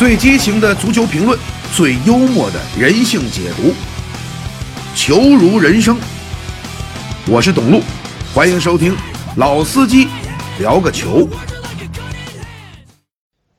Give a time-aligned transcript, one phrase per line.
[0.00, 1.38] 最激情的足球评论，
[1.74, 3.70] 最幽默的人性解读，
[4.96, 5.94] 球如人生。
[7.28, 7.82] 我是董路，
[8.32, 8.96] 欢迎收听
[9.36, 10.08] 老司机
[10.58, 11.28] 聊个球。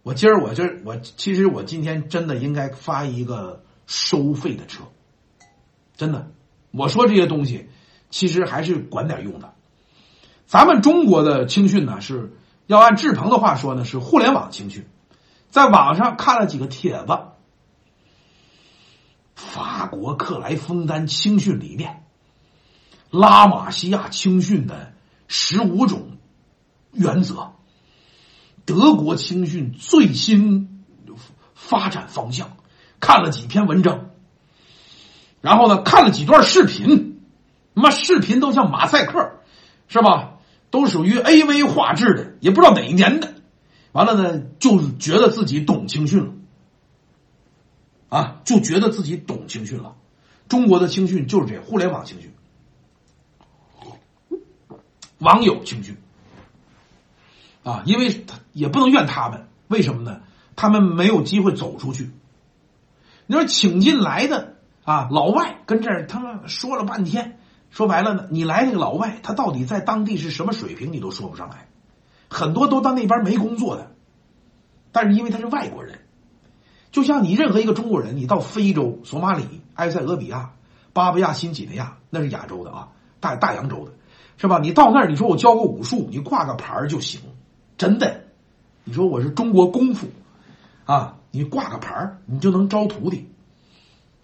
[0.01, 4.81] 我今儿我今儿我其实我今天真的应该发一个收费的车，
[5.95, 6.31] 真的，
[6.71, 7.69] 我说这些东西
[8.09, 9.53] 其实还是管点用的。
[10.47, 12.33] 咱们中国的青训呢，是
[12.65, 14.83] 要按志鹏的话说呢，是互联网青训。
[15.51, 17.19] 在网上看了几个帖子，
[19.35, 22.05] 法国克莱枫丹青训理念，
[23.09, 24.93] 拉玛西亚青训的
[25.27, 26.17] 十五种
[26.93, 27.51] 原则，
[28.63, 30.85] 德国青训最新
[31.53, 32.55] 发展方向，
[33.01, 34.11] 看了几篇文章，
[35.41, 37.21] 然后呢，看了几段视频，
[37.75, 39.33] 他妈视频都像马赛克，
[39.89, 40.37] 是吧？
[40.69, 43.33] 都属于 A V 画质的，也不知道哪一年的。
[43.91, 46.31] 完了呢，就觉得自己懂青训了，
[48.09, 49.95] 啊，就觉得自己懂青训了。
[50.47, 52.31] 中国的青训就是这互联网青训，
[55.17, 55.97] 网友青训，
[57.63, 60.21] 啊，因为他也不能怨他们，为什么呢？
[60.55, 62.11] 他们没有机会走出去。
[63.27, 67.39] 你说请进来的啊，老外跟这儿他们说了半天，
[67.69, 71.67] 说白了呢，你来这个老外，他到底在当地是什么水平，你都说不上来。
[72.33, 73.91] 很多都到那边没工作的，
[74.93, 75.99] 但是因为他是外国人，
[76.89, 80.53] 就像你任何一个中国人，你到非洲、索马里、埃塞俄比亚、
[80.93, 82.87] 巴布亚新几内亚，那是亚洲的啊，
[83.19, 83.91] 大大洋洲的，
[84.37, 84.59] 是吧？
[84.59, 87.19] 你到那儿，你说我教个武术，你挂个牌就行，
[87.77, 88.23] 真的。
[88.85, 90.07] 你说我是中国功夫，
[90.85, 93.29] 啊，你挂个牌你就能招徒弟，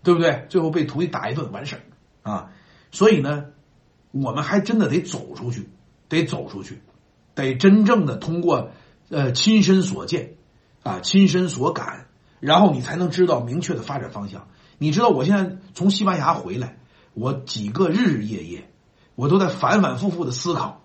[0.01, 0.45] 对不对？
[0.47, 1.75] 最后被徒弟打一顿完事
[2.23, 2.51] 啊。
[2.89, 3.47] 所以呢，
[4.11, 5.67] 我们还真的得走出去，
[6.07, 6.81] 得走出去。
[7.45, 8.71] 得真正的通过，
[9.09, 10.33] 呃，亲身所见，
[10.83, 12.07] 啊，亲身所感，
[12.39, 14.47] 然后你才能知道明确的发展方向。
[14.79, 16.77] 你知道，我现在从西班牙回来，
[17.13, 18.69] 我几个日日夜夜，
[19.15, 20.83] 我都在反反复复的思考，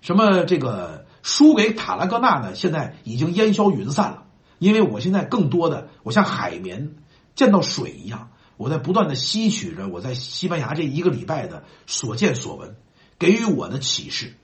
[0.00, 2.54] 什么这个输给塔拉戈纳呢？
[2.54, 4.24] 现在已经烟消云散了，
[4.58, 6.96] 因为我现在更多的，我像海绵
[7.34, 12.76] 见到水一样，我在不断的吸取着我在西班牙这一个礼拜的所见所闻，
[13.18, 14.34] 给予我的启示。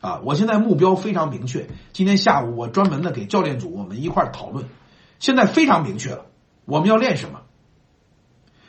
[0.00, 1.68] 啊，我现在目标非常明确。
[1.92, 4.66] 今天下午我专门的给教练组我们一块儿讨论，
[5.18, 6.26] 现在非常明确了，
[6.64, 7.40] 我们要练什么？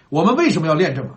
[0.09, 1.09] 我们为什么要练这么？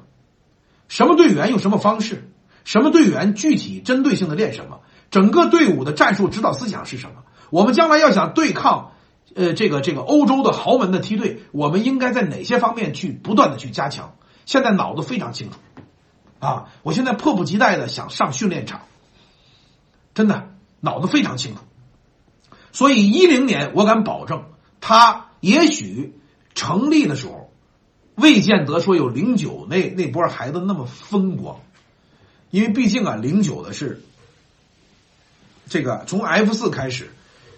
[0.89, 2.31] 什么队员用什么方式？
[2.65, 4.81] 什么队员具体针对性的练什么？
[5.11, 7.23] 整个队伍的战术指导思想是什么？
[7.49, 8.93] 我们将来要想对抗，
[9.35, 14.15] 呃，这个这个欧洲的豪门的梯队，我们应该在哪些方面去不断的去加强？
[14.45, 15.57] 现在脑子非常清楚，
[16.39, 18.83] 啊，我现在迫不及待的想上训练场。
[20.15, 20.51] 真的
[20.81, 21.61] 脑子非常清楚，
[22.73, 24.45] 所以一零年我敢保证，
[24.81, 26.15] 他也许
[26.55, 27.51] 成立的时候，
[28.15, 31.61] 未见得说有零九那那波孩子那么风光，
[32.51, 34.03] 因为毕竟啊，零九的是
[35.69, 37.11] 这个从 F 四开始，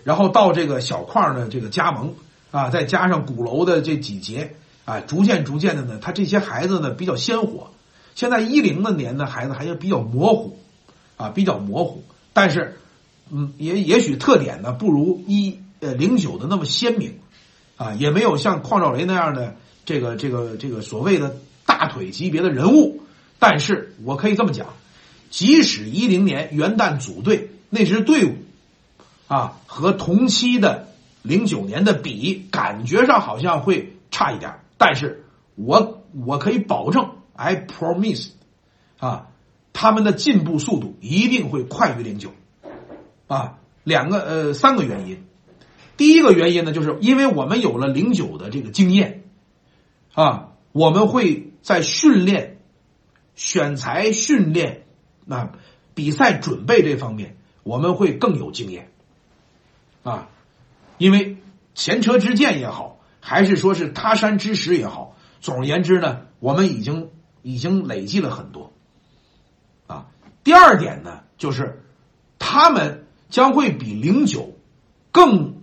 [0.05, 2.15] 然后到这个小块的这个加盟
[2.53, 4.55] 啊，再加上鼓楼的这几节
[4.85, 7.71] 啊，逐渐逐渐的呢，他这些孩子呢比较鲜活。
[8.15, 10.59] 现在一零的年的孩子还是比较模糊
[11.17, 12.05] 啊，比较模糊。
[12.35, 12.77] 但是，
[13.31, 17.21] 嗯，也也许特点呢不如一呃零九的那么鲜明，
[17.77, 19.57] 啊，也没有像邝兆雷那样的
[19.87, 23.01] 这个这个这个所谓的大腿级别的人物。
[23.39, 24.67] 但是我可以这么讲，
[25.31, 28.35] 即使一零年元旦组队那支队伍，
[29.29, 30.89] 啊，和同期的
[31.23, 35.25] 零九年的比，感觉上好像会差一点，但是
[35.55, 38.31] 我我可以保证，I promise，
[38.99, 39.29] 啊。
[39.75, 42.33] 他们的进步速度一定会快于零九，
[43.27, 45.27] 啊，两个呃三个原因，
[45.97, 49.25] 第一个原因呢，就是因为我们有了零九的这个经验，
[50.15, 52.59] 啊，我们会在训练、
[53.35, 54.85] 选材、训练、
[55.25, 55.51] 那
[55.93, 58.93] 比赛准备这方面，我们会更有经验，
[60.05, 60.29] 啊，
[60.99, 61.37] 因为
[61.75, 67.11] 前车之鉴也好，还是说是他山之石也好，总而言之呢，我们已经
[67.43, 68.73] 已经累积了很多。
[70.45, 71.83] 第二点呢，就是
[72.39, 74.55] 他们将会比零九
[75.11, 75.63] 更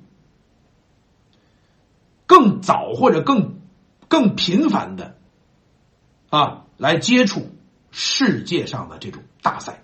[2.25, 3.59] 更早或者更
[4.07, 5.15] 更频繁的
[6.29, 7.47] 啊来接触
[7.91, 9.83] 世界上的这种大赛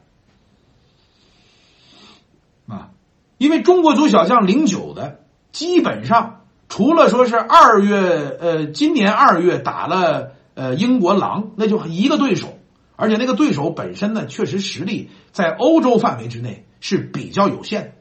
[2.67, 2.89] 啊，
[3.37, 12.56] 因为中国足小将零九的基本上除了说是二月呃今年二月打了呃英国狼，那就一个对手。
[12.97, 17.93] 而且那个对手本身呢，确实实力在欧洲范围之内是比较有限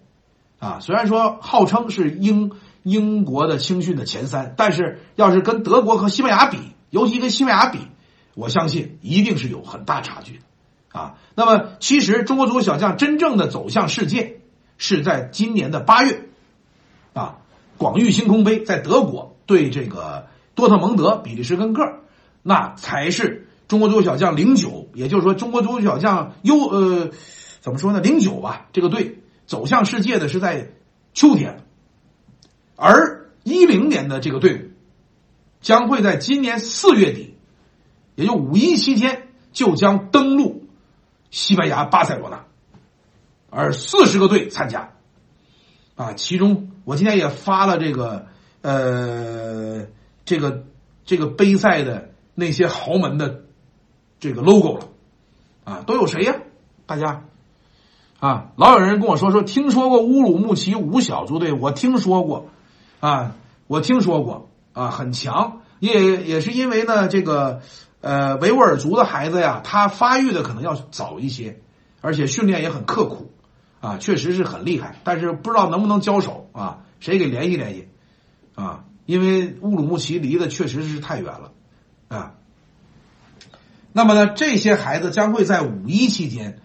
[0.61, 2.51] 的，啊，虽然说号称是英
[2.83, 6.59] 英国的青训的前三，但是要是跟德国和西班牙比，
[6.91, 7.79] 尤其跟西班牙比，
[8.35, 11.15] 我相信一定是有很大差距的啊。
[11.35, 14.41] 那么，其实中国足球小将真正的走向世界
[14.79, 16.29] 是在今年的八月
[17.13, 17.39] 啊，
[17.77, 21.83] 广域星空杯在德国对这个多特蒙德、比利时跟个，
[22.43, 27.11] 那才是中国足球小将零九，也就是说中国足球小将优呃
[27.61, 28.01] 怎么说呢？
[28.01, 30.73] 零九吧，这个队走向世界的是在
[31.15, 31.65] 秋天。
[32.77, 34.61] 而一零年的这个队伍
[35.61, 37.35] 将会在今年四月底，
[38.15, 40.69] 也就五一期间就将登陆
[41.31, 42.45] 西班牙巴塞罗那，
[43.51, 44.93] 而四十个队参加，
[45.95, 48.27] 啊，其中我今天也发了这个
[48.61, 49.87] 呃
[50.25, 50.67] 这个
[51.05, 53.46] 这个杯赛的那些豪门的
[54.19, 54.89] 这个 logo 了，
[55.65, 56.37] 啊，都有谁呀？
[56.87, 57.25] 大家
[58.19, 62.49] 啊，老有人跟我说说听说过乌鲁木齐五小组队，我听说过。
[62.99, 63.37] 啊，
[63.67, 67.61] 我听说过啊，很强，也也是因为呢，这个
[68.01, 71.61] 呃维吾尔族的孩子呀，他发育的可能要早一些，
[72.01, 73.31] 而且训练也很刻苦，
[73.81, 76.79] 啊，确实是很厉害，但是不知道能不能交手啊？
[77.01, 77.87] 谁给联系联系
[78.55, 78.85] 啊？
[79.05, 81.53] 因为乌鲁木齐离的确实是太远了
[82.09, 82.33] 啊。
[83.97, 86.61] 那么呢，这些孩子将会在五一期间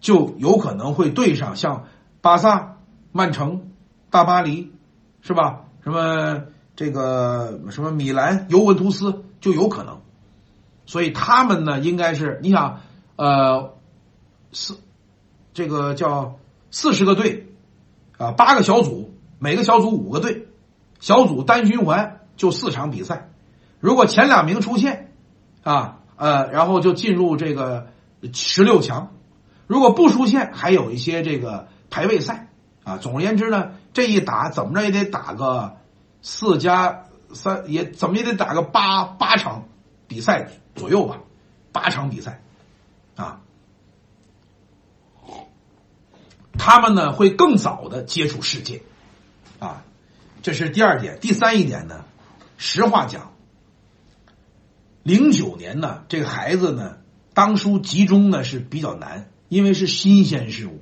[0.00, 1.84] 就有可能会对上像
[2.22, 2.78] 巴萨、
[3.12, 3.68] 曼城、
[4.08, 4.72] 大巴黎，
[5.20, 5.66] 是吧？
[5.84, 6.44] 什么
[6.74, 10.00] 这个什么米兰、尤文图斯就有可能，
[10.86, 12.80] 所以他们呢，应该是你想，
[13.16, 13.74] 呃，
[14.50, 14.78] 四
[15.52, 16.38] 这个叫
[16.70, 17.52] 四十个队
[18.16, 20.48] 啊，八个小组，每个小组五个队，
[20.98, 23.28] 小组单循环就四场比赛，
[23.80, 25.12] 如果前两名出现
[25.62, 27.88] 啊，呃，然后就进入这个
[28.34, 29.08] 十六强，
[29.66, 32.46] 如果不出现，还有一些这个排位赛。
[32.82, 35.76] 啊，总而言之呢，这一打怎么着也得打个
[36.22, 39.68] 四加三，也怎么也得打个八八场
[40.08, 41.18] 比赛左右吧，
[41.72, 42.40] 八场比赛
[43.16, 43.40] 啊。
[46.58, 48.82] 他们呢会更早的接触世界
[49.58, 49.84] 啊，
[50.42, 51.18] 这是第二点。
[51.20, 52.04] 第三一点呢，
[52.56, 53.29] 实话讲，
[55.02, 56.96] 零九年呢这个孩子呢
[57.34, 60.80] 当初集中呢是比较难，因为是新鲜事物。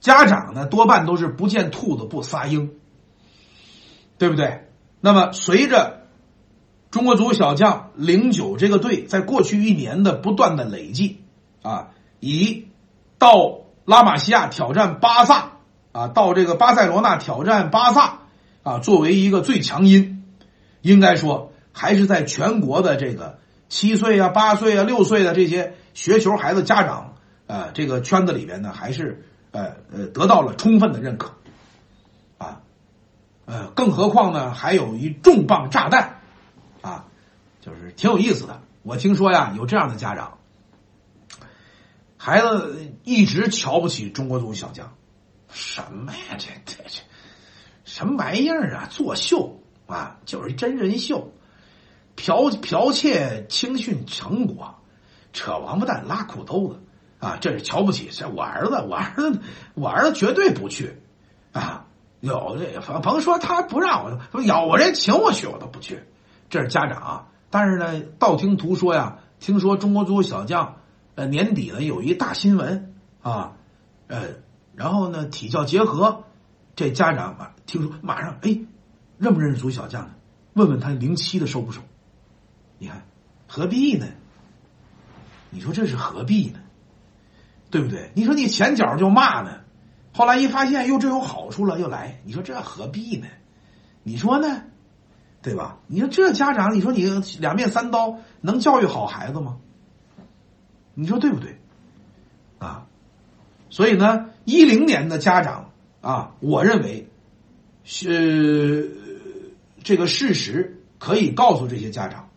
[0.00, 2.70] 家长呢，多半都是不见兔子不撒鹰，
[4.16, 4.68] 对不对？
[5.00, 6.06] 那么随着
[6.90, 11.20] 中国足球小将零九这个队在过去一年的不断的累计，
[11.62, 11.88] 啊，
[12.20, 12.68] 以
[13.18, 15.52] 到拉玛西亚挑战巴萨，
[15.90, 18.20] 啊，到这个巴塞罗那挑战巴萨，
[18.62, 20.24] 啊，作为一个最强音，
[20.80, 23.38] 应该说还是在全国的这个
[23.68, 27.14] 七岁啊、八岁啊、六岁的这些学球孩子家长，
[27.46, 29.24] 呃，这个圈子里边呢，还是。
[29.50, 31.32] 呃呃，得到了充分的认可，
[32.36, 32.60] 啊，
[33.46, 36.20] 呃，更何况呢，还有一重磅炸弹，
[36.82, 37.06] 啊，
[37.62, 38.60] 就是挺有意思的。
[38.82, 40.36] 我听说呀，有这样的家长，
[42.18, 44.94] 孩子一直瞧不起中国足球小将，
[45.50, 47.00] 什么呀，这这这，
[47.86, 48.86] 什么玩意儿啊？
[48.90, 51.32] 作秀啊，就是真人秀，
[52.18, 54.74] 剽剽窃青训成果，
[55.32, 56.80] 扯王八蛋，拉裤兜子。
[57.20, 59.40] 啊，这是瞧不起，这我儿子，我儿子，
[59.74, 61.02] 我儿子绝对不去，
[61.50, 61.86] 啊，
[62.20, 66.04] 有这甭甭说他不让我，有人请我去，我都不去。
[66.48, 70.76] 这是家长啊，但是呢，道听途说呀，听说中国足球小将，
[71.16, 73.54] 呃，年底呢有一大新闻啊，
[74.06, 74.22] 呃，
[74.76, 76.22] 然后呢，体教结合，
[76.76, 78.60] 这家长啊，听说马上哎，
[79.18, 80.10] 认不认识足球小将呢？
[80.52, 81.80] 问问他零七的收不收？
[82.78, 83.02] 你看
[83.46, 84.06] 何必呢？
[85.50, 86.60] 你说这是何必呢？
[87.70, 88.10] 对不对？
[88.14, 89.60] 你说你前脚就骂呢，
[90.12, 93.26] 后来一发现又这有好处了又来，你说这何必呢？
[94.02, 94.62] 你说呢？
[95.40, 95.78] 对吧？
[95.86, 97.04] 你说这家长，你说你
[97.38, 99.58] 两面三刀能教育好孩子吗？
[100.94, 101.58] 你说对不对？
[102.58, 102.86] 啊，
[103.70, 105.70] 所以呢，一零年的家长
[106.00, 107.08] 啊，我认为
[107.84, 109.54] 是
[109.84, 112.27] 这个事实可以告诉这些家长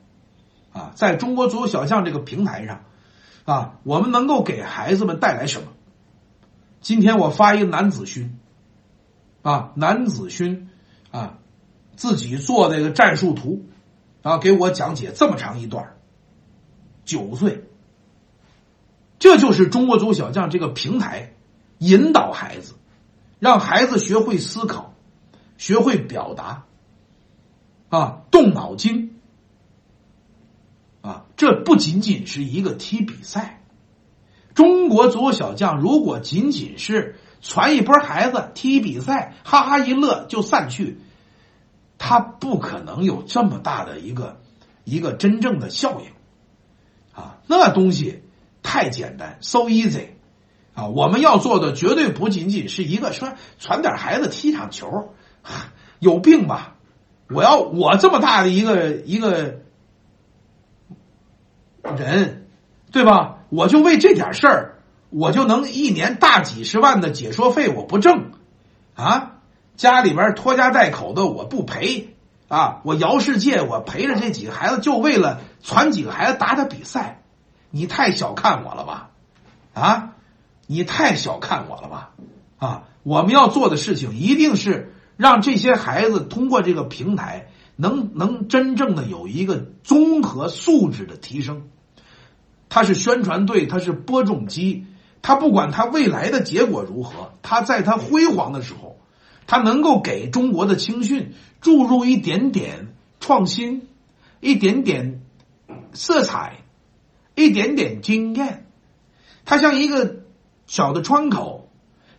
[0.74, 2.84] 啊，在中国足球小将这个平台上。
[3.44, 5.70] 啊，我们能够给孩子们带来什么？
[6.80, 8.40] 今天我发一个男子勋，
[9.42, 10.70] 啊，男子勋，
[11.10, 11.40] 啊，
[11.96, 13.66] 自己做这个战术图，
[14.22, 15.96] 啊，给我讲解这么长一段
[17.04, 17.64] 九岁，
[19.18, 21.34] 这就是中国足球小将这个平台，
[21.80, 22.76] 引导孩子，
[23.40, 24.94] 让孩子学会思考，
[25.58, 26.66] 学会表达，
[27.90, 29.11] 啊，动脑筋。
[31.02, 33.62] 啊，这不仅仅是一个踢比赛。
[34.54, 41.00] 中国足球小将如果仅仅是传一波孩子踢比赛，哈哈一乐就散去，
[41.98, 44.42] 他不可能有这么大的一个
[44.84, 46.08] 一个真正的效应
[47.14, 47.40] 啊！
[47.48, 48.24] 那东西
[48.62, 50.10] 太简单，so easy
[50.74, 50.88] 啊！
[50.88, 55.14] 我们要做的绝对不仅仅是一个说传点孩子踢场球，
[56.00, 56.76] 有病吧？
[57.30, 59.61] 我要我这么大的一个一个
[61.98, 62.48] 人，
[62.92, 63.38] 对吧？
[63.50, 64.76] 我就为这点事儿，
[65.10, 68.32] 我就能一年大几十万的解说费我不挣
[68.96, 69.34] 啊？
[69.76, 72.16] 家里边拖家带口的我不赔
[72.48, 72.82] 啊！
[72.84, 77.24] 我摇世界，我陪着这几个孩子，就为了传几个孩子打打比赛，
[77.72, 79.10] 你太小看我了吧？
[79.74, 80.14] 啊，
[80.68, 82.12] 你太小看我了吧？
[82.60, 87.48] 啊，我们要做的事情一定是让这些孩子通过这个平台，
[87.82, 91.64] 能能真正的有一个综合素质的提升。
[92.70, 94.86] 他是宣传队，他是播种机，
[95.22, 98.98] 他不管他未来的结果如何，他在他辉煌的时候。
[99.48, 103.90] 他能够给中国的青训注入一点点创新，
[104.40, 105.24] 一点点
[105.92, 106.60] 色彩，
[107.36, 108.66] 一点点经验。
[109.44, 110.20] 它像一个
[110.68, 111.70] 小的窗口，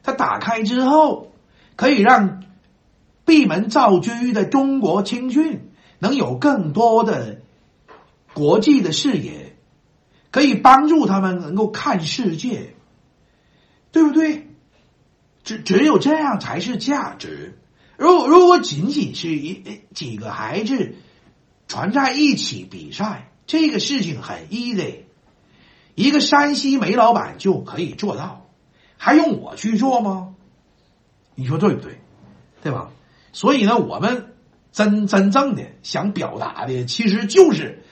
[0.02, 1.32] 它打开之后，
[1.74, 2.42] 可以让
[3.32, 7.40] 闭门造车的中国青训能有更多的
[8.34, 9.56] 国际的视野，
[10.30, 12.74] 可以帮助他们能够看世界，
[13.90, 14.48] 对不对？
[15.44, 17.58] 只只有这样才是价值。
[17.96, 20.96] 如如果仅仅是一几个孩子
[21.66, 25.04] 传在一起比赛，这个事情很 easy，
[25.94, 28.46] 一个山西煤老板就可以做到，
[28.98, 30.34] 还用我去做吗？
[31.34, 31.98] 你说对不对？
[32.62, 32.90] 对吧？
[33.32, 34.34] 所以呢，我们
[34.70, 37.82] 真真正的想表达的，其实就是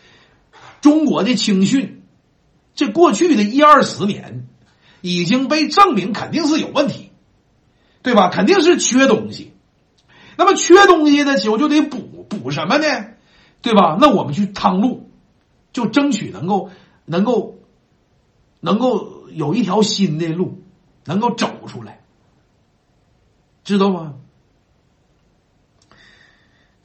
[0.80, 2.02] 中国的青训，
[2.74, 4.46] 这过去的一二十年
[5.00, 7.08] 已经被证明肯定是有问题。
[8.02, 8.30] 对吧？
[8.30, 9.52] 肯定是缺东西，
[10.38, 12.86] 那么缺东西呢，就就得补补什么呢？
[13.60, 13.98] 对吧？
[14.00, 15.10] 那我们去趟路，
[15.74, 16.70] 就争取能够
[17.04, 17.58] 能够
[18.60, 20.64] 能够有一条新的路，
[21.04, 22.00] 能够走出来，
[23.64, 24.14] 知道吗？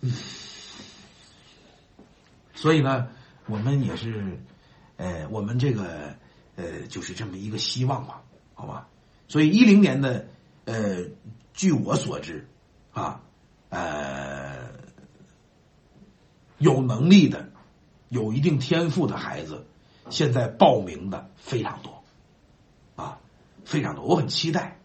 [0.05, 0.11] 嗯，
[2.53, 3.07] 所以呢，
[3.47, 4.39] 我们也是，
[4.97, 6.15] 呃，我们这个
[6.55, 8.21] 呃，就是这么一个希望吧，
[8.53, 8.87] 好吧？
[9.27, 10.27] 所以一零年的。
[10.67, 11.05] 呃，
[11.53, 12.47] 据我所知，
[12.91, 13.21] 啊，
[13.69, 14.67] 呃，
[16.57, 17.51] 有能力的、
[18.09, 19.67] 有一定天赋的孩子，
[20.09, 22.03] 现在报名的非常多，
[22.95, 23.19] 啊，
[23.63, 24.05] 非常多。
[24.05, 24.79] 我很期待，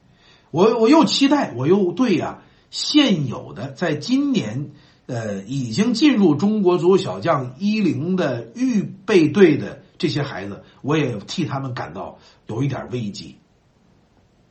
[0.50, 4.72] 我我又期待，我又对呀，现有的在今年
[5.10, 13.38] 呃已经进入中国足球小将一零的预备队的这些孩子，我也替他们感到有一点危机，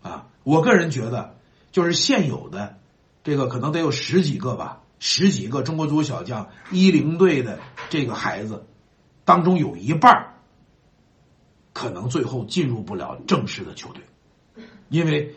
[0.02, 0.28] 啊。
[0.44, 1.38] 我个人觉得，
[1.72, 2.78] 就是现有的
[3.24, 8.66] 这个可能得有十几个吧，十几个中国足球小将一零队的这个孩子
[9.24, 10.36] 当中，有一半
[11.72, 14.04] 可能最后进入不了正式的球队，
[14.90, 15.36] 因为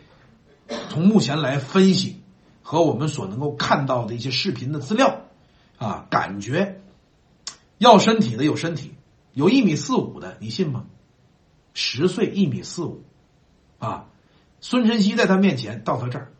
[0.89, 2.22] 从目前来分析
[2.63, 5.21] 和我们所能够看到的一些视频的资料
[5.77, 6.81] 啊，感觉
[7.77, 8.95] 要身体的有身体，
[9.33, 10.85] 有一米四五的，你信吗？
[11.73, 13.03] 十岁一米四五
[13.79, 14.05] 啊！
[14.61, 16.31] 孙晨曦在他面前到他这儿，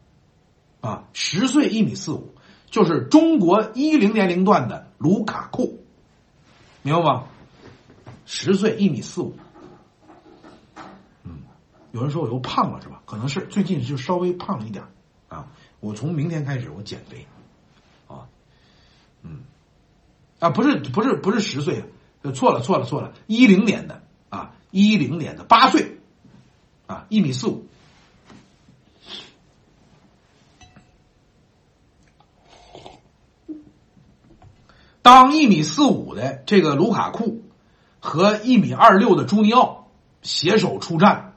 [0.80, 2.34] 啊，十岁一米四五，
[2.68, 5.84] 就是中国一零年龄段的卢卡库，
[6.84, 7.26] 明白吗？
[8.26, 9.36] 十岁一米四五，
[11.26, 11.42] 嗯，
[11.92, 13.02] 有人说我又胖了是吧？
[13.06, 14.86] 可能是最近就稍微胖了一点。
[15.84, 17.28] 我从明天开始我减肥，
[18.08, 18.26] 啊，
[19.22, 19.42] 嗯，
[20.40, 21.84] 啊，不是不是不是十岁，
[22.34, 25.98] 错了错了错了，一零年的啊，一零年的八岁，
[26.88, 27.68] 啊，一米四五。
[35.02, 37.44] 当一米四五的这个卢卡库
[38.00, 41.36] 和一米二六的朱尼奥携手出战，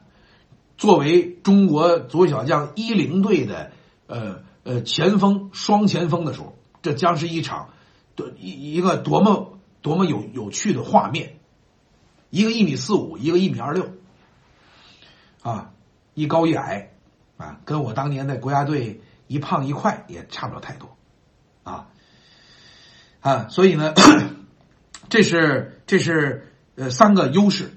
[0.79, 3.73] 作为中国足小将一零队的
[4.06, 7.70] 呃呃前锋双前锋的时候，这将是一场
[8.14, 11.38] 多一一个多么多么有有趣的画面。
[12.30, 13.88] 一个一米四五，一个一米二六，
[15.42, 15.70] 啊，
[16.12, 16.90] 一高一矮，
[17.36, 20.96] 啊，跟我当年在国家队一胖一快也差不了太多，
[21.62, 21.88] 啊。
[23.20, 23.94] 啊，所以呢，
[25.08, 27.72] 这是这是呃三个优势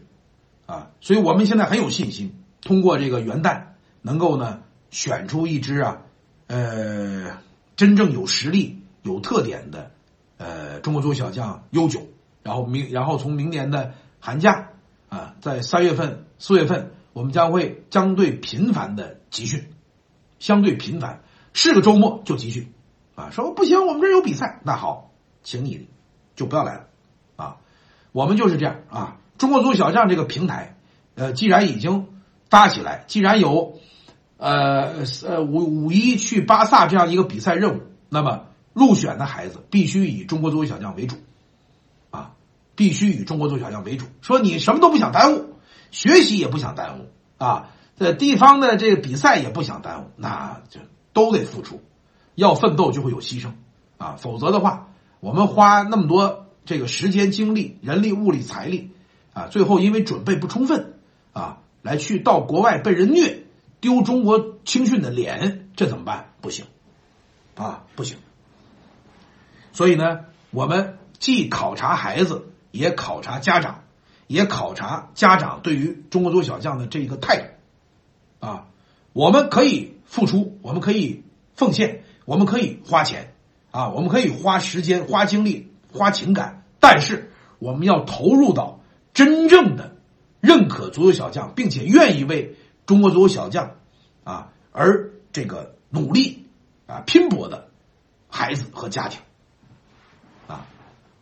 [0.65, 3.67] 啊，所以我们现在很有信心，通过这个元旦
[4.01, 6.01] 能够呢选出一支啊
[6.49, 7.37] 呃
[7.75, 9.91] 真正有实力、有特点的
[10.37, 12.07] 呃中国足球小将优九，
[12.41, 14.69] 然后明然后从明年的寒假
[15.09, 19.69] 啊，在三月份、四月份，我们将会相对频繁的集训，
[20.39, 21.21] 相对频繁，
[21.53, 22.73] 是个周末就集训。
[23.15, 25.11] 啊，说不行，我们这有比赛，那好，
[25.43, 25.89] 请你
[26.35, 26.87] 就不要来了
[27.35, 27.57] 啊。
[28.11, 29.17] 我们就是这样啊。
[29.37, 30.77] 中国足球小将这个平台，
[31.15, 32.07] 呃，既然已经
[32.49, 33.77] 搭起来，既然有
[34.39, 41.17] 呃呃五五一去巴萨这样一个比赛任务，那么入选的孩子必须以中国足球小将为主
[42.09, 42.31] 啊，
[42.75, 44.05] 必须以中国足球小将为主。
[44.21, 45.55] 说你什么都不想耽误，
[45.91, 50.79] 学习也不想耽误啊，这地方的这个比赛也不想耽误，那就
[51.11, 51.81] 都得付出。
[52.35, 53.51] 要奋斗就会有牺牲
[53.97, 54.87] 啊，否则的话，
[55.19, 58.91] 我们花那么多这个时间、精力、人力、物力、财力
[59.33, 60.93] 啊，最后因为准备不充分
[61.33, 63.43] 啊，来去到国外被人虐，
[63.81, 66.33] 丢中国青训的脸，这怎么办？
[66.41, 66.65] 不行
[67.55, 68.17] 啊，不行。
[69.71, 73.83] 所以呢，我们既考察孩子，也考察家长，
[74.27, 78.67] 也考察家长对于中国足球小将的这一个态度啊，
[79.13, 81.23] 我们可以付出，我们可以
[81.55, 82.03] 奉献。
[82.25, 83.33] 我们可以花钱，
[83.71, 88.81] 啊，我们可以花时间、花精力、花情感，但是我们要投入到
[89.15, 89.95] 真正的
[90.39, 92.55] 认可足球小将，并且愿意为
[92.89, 93.75] 中国足球小将
[94.23, 96.47] 啊而这个努力
[96.87, 97.69] 啊拼搏的
[98.29, 99.21] 孩子和家庭
[100.47, 100.65] 啊，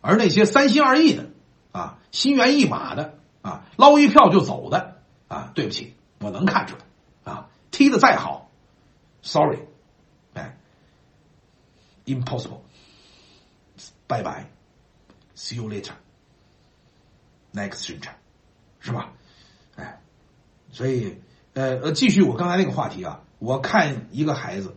[0.00, 1.26] 而那些三心二意的
[1.70, 8.50] 啊心猿意马的啊捞一票就走的啊，对不起，我能看出来啊，踢的再好
[9.20, 9.58] ，sorry
[10.32, 10.56] 哎。
[12.06, 12.62] Impossible.
[14.06, 14.48] 拜拜
[15.36, 15.92] See you later.
[17.52, 18.16] Next 生产，
[18.80, 19.12] 是吧？
[19.76, 20.00] 哎，
[20.72, 21.18] 所以
[21.54, 24.76] 呃呃，继续我刚才那个话题啊，我看一个孩子，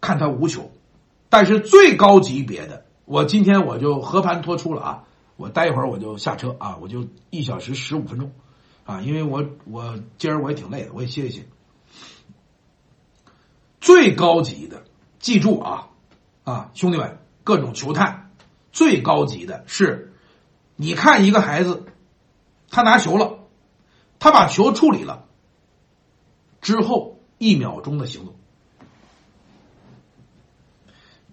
[0.00, 0.70] 看他无球，
[1.28, 5.04] 但是最高级别的，我今天我就和盘托出了啊，
[5.36, 8.32] 我待一会儿我就下车啊，我就一小时十五分钟
[8.84, 11.46] 啊，因为我我今儿我也挺累的，我也歇一歇。
[13.80, 14.84] 最高级的，
[15.18, 15.88] 记住啊。
[16.44, 18.30] 啊，兄弟们，各种球探，
[18.72, 20.14] 最高级的是，
[20.76, 21.84] 你看一个孩子，
[22.70, 23.40] 他拿球了，
[24.18, 25.26] 他把球处理了，
[26.60, 28.34] 之后一秒钟的行动，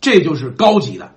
[0.01, 1.15] 这就是高级的。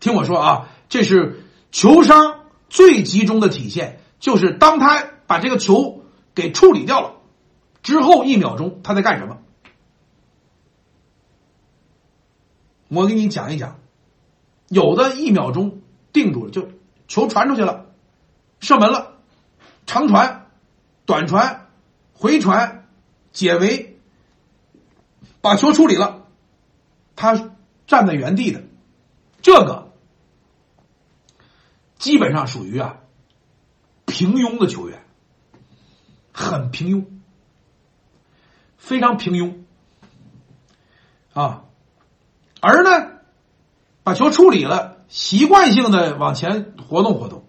[0.00, 7.16] 听我说啊，这是球商最集中的体现，就是当他把这个球给处理掉了
[7.82, 9.38] 之后，一秒钟他在干什么？
[12.88, 13.78] 我给你讲一讲，
[14.68, 15.80] 有的一秒钟
[16.12, 16.68] 定住了，就
[17.06, 17.86] 球传出去了，
[18.58, 19.18] 射门了，
[19.86, 20.50] 长传、
[21.06, 21.68] 短传、
[22.14, 22.79] 回传、
[23.32, 23.98] 解围，
[25.40, 26.26] 把球处理了，
[27.16, 27.50] 他
[27.86, 28.62] 站在原地的，
[29.40, 29.92] 这个
[31.98, 32.98] 基本上属于啊
[34.06, 35.04] 平庸的球员，
[36.32, 37.06] 很平庸，
[38.76, 39.64] 非常平庸
[41.32, 41.64] 啊。
[42.60, 43.20] 而呢，
[44.02, 47.46] 把球处理了，习惯性的往前活动活动，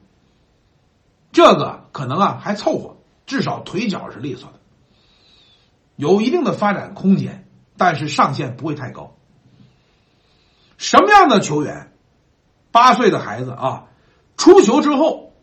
[1.33, 4.60] 这个可能啊还凑合，至少腿脚是利索的，
[6.01, 9.15] 有一定的发展空间，但是上限不会太高。
[10.77, 11.93] 什么样的球员，
[12.71, 13.83] 八岁的孩子啊，
[14.35, 15.33] 出球之后，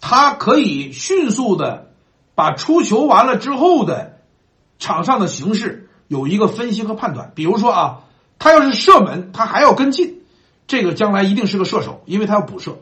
[0.00, 1.92] 他可以迅速的
[2.34, 4.20] 把出球完了之后的
[4.78, 8.00] 场上的形势有一个分析和判断，比如说啊。
[8.42, 10.22] 他要是射门，他还要跟进，
[10.66, 12.78] 这个将来一定是个射手，因为他要补射。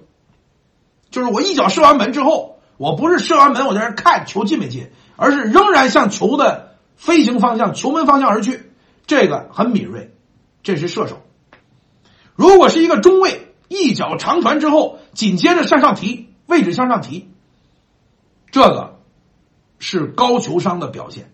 [1.11, 6.68] 就是我一脚射完门之后，我不是射完门我在那看球进没进，而是仍然向球的
[6.99, 8.71] 飞行方向、球门方向而去，
[9.07, 10.15] 这个很敏锐，
[10.63, 11.23] 这是射手。
[12.35, 17.31] 如果是一个中卫，一脚长传之后，紧接着向上提，位置向上提，
[18.51, 19.01] 这个
[19.79, 21.33] 是高球商的表现，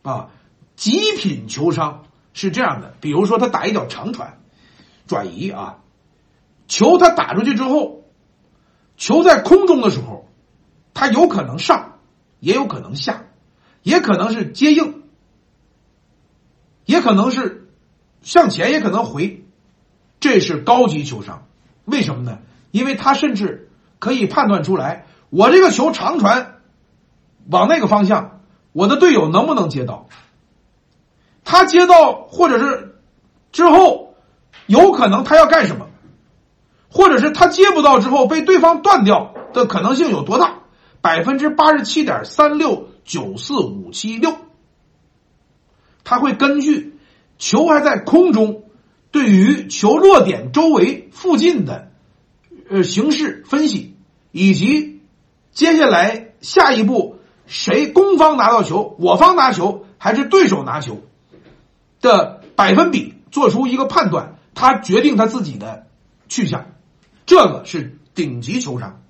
[0.00, 0.30] 啊，
[0.76, 2.04] 极品球商。
[2.36, 4.40] 是这样的，比如说他打一脚长传，
[5.06, 5.78] 转移啊，
[6.66, 8.02] 球他打出去之后，
[8.96, 10.28] 球在空中的时候，
[10.94, 12.00] 他有可能上，
[12.40, 13.23] 也有可能下，
[13.84, 15.02] 也可能是接应，
[16.86, 17.68] 也可能是
[18.22, 19.44] 向前，也可能回，
[20.18, 21.46] 这是高级球商。
[21.84, 22.38] 为什么呢？
[22.72, 26.56] 因为他甚至可以判断出来，我这个球长传
[27.50, 28.40] 往那个方向，
[28.72, 30.08] 我的队友能不能接到。
[31.44, 32.96] 他接到，或者是
[33.52, 34.14] 之后
[34.66, 35.88] 有可能他要干什么，
[36.90, 40.60] 或者是他接不到之后被对方断掉的可能性有多大？
[41.02, 44.36] 百分之八十七点三六九四五七六，
[46.02, 46.98] 他会根据
[47.38, 48.64] 球还在空中，
[49.10, 51.90] 对于球落点周围附近的
[52.68, 53.94] 呃形势分析，
[54.32, 55.02] 以及
[55.52, 61.00] 接下来下一步谁攻方拿到球，我方拿球还是对手拿球。
[62.00, 65.86] 的百分比做出一个判断，他决定他自己的
[66.28, 66.66] 去向，
[67.24, 69.00] 这个是顶级球商。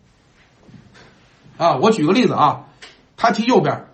[1.56, 2.66] 啊，我举个例子啊，
[3.16, 3.86] 他踢右边，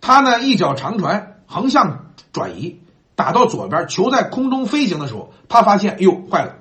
[0.00, 2.80] 他呢一脚长传横向转移
[3.14, 6.56] 打到左边，球在空中飞行的时候，他发现，哎呦，坏了，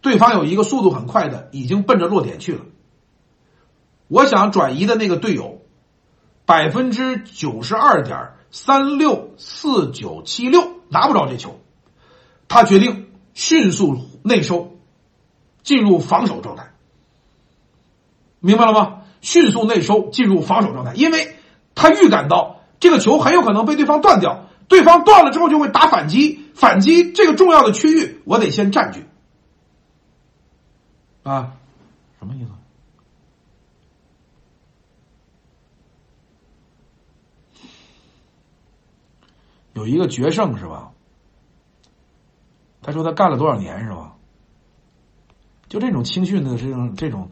[0.00, 2.62] 对方有一个速度很快的，已经奔着落点去了。
[4.08, 5.62] 我想转移的那个队友，
[6.44, 11.60] 百分之九十二点三六四九七六拿不着这球，
[12.48, 14.76] 他决定迅速内收，
[15.62, 16.72] 进入防守状态。
[18.40, 18.99] 明白了吗？
[19.20, 21.36] 迅速内收，进入防守状态，因为
[21.74, 29.06] 他预感到这个球很有可能被对方断掉，对方断了之后就会打反击，反击这个重要的区域，我得先占据。
[31.22, 31.52] 啊，
[32.18, 32.50] 什么意思？
[39.74, 40.92] 有一个决胜是吧？
[42.82, 44.16] 他说他干了多少年是吧？
[45.68, 47.30] 就这种青训的这种这种。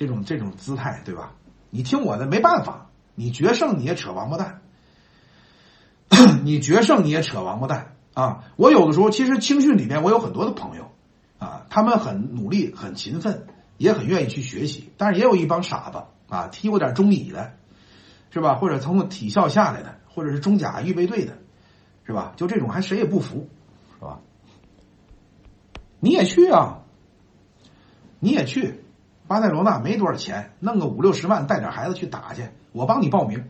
[0.00, 1.34] 这种这种姿态，对吧？
[1.68, 2.86] 你听我的，没办法。
[3.16, 4.62] 你决胜你也扯王八蛋，
[6.42, 8.44] 你决胜你也扯王八蛋啊！
[8.56, 10.90] 我有的时候其实青训里面我有很多的朋友
[11.38, 17.52] 啊，他们很努力、很勤奋，也很愿意去学习，但是也有一帮傻子啊，踢过点中乙的，
[18.30, 18.54] 是吧？
[18.54, 21.36] 或者从体校下来的，或者是中甲预备队的，
[22.06, 22.32] 是吧？
[22.36, 23.50] 就这种还谁也不服，
[23.98, 24.20] 是吧？
[25.98, 26.78] 你也去啊，
[28.18, 28.82] 你也去。
[29.30, 33.48] 巴塞罗那没多少钱，弄个五六十万带点孩子去打去，我帮你报名，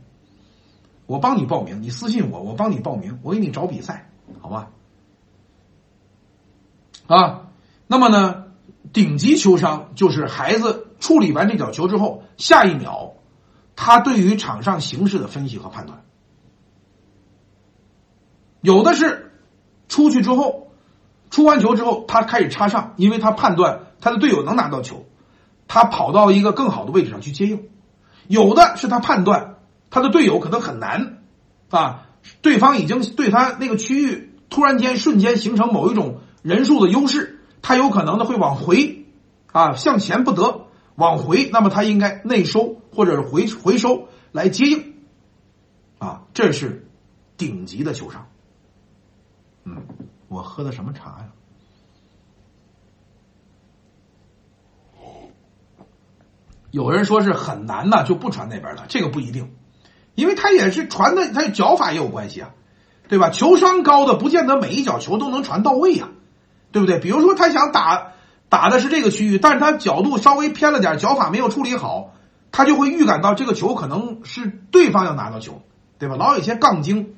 [1.07, 4.11] 我帮你报名，你私信我，我帮你报名，我给你找比赛，
[4.43, 4.69] 好吧？
[7.07, 7.49] 啊，
[7.87, 8.45] 那么呢，
[8.93, 13.15] 顶级球商就是孩子处理完这脚球之后，下一秒
[13.75, 16.03] 他对于场上形势的分析和判断，
[18.61, 19.33] 有的是
[19.89, 20.73] 出去之后，
[21.31, 25.07] 出完球之后他开始插上，因为他判断他的队友能拿到球。
[25.73, 27.69] 他跑到一个更好的位置上去接应，
[28.27, 31.23] 有的是他判断他的队友可能很难
[31.71, 32.09] 啊，
[32.43, 39.07] 对方已经对他那个区域突然间瞬间形成某一种人数的优势，他有可能的会往回
[39.53, 44.95] 啊向前不得往回，那么他应该内收或者是回回收来接应
[46.01, 46.89] 啊，这是
[47.37, 48.27] 顶级的球商。
[49.63, 49.87] 嗯，
[50.27, 51.29] 我喝的什么茶呀？
[56.71, 58.85] 有人说是很难呢，就不传那边了。
[58.89, 59.51] 这个不一定，
[60.15, 62.51] 因为他也是传的，他脚法也有关系啊，
[63.09, 63.31] 对吧？
[63.31, 66.09] 球商高的不见得每一脚球都能传到位呀，
[66.71, 66.99] 对不对？
[66.99, 68.13] 比如说他想打
[68.49, 72.15] 打的是这个区域，但是他角度稍微偏了点，脚法没有处理好，
[72.53, 75.63] 他就会预感到这个球可能是对方要拿到球，
[75.99, 76.17] 对吧？
[76.17, 77.15] 老有一些杠精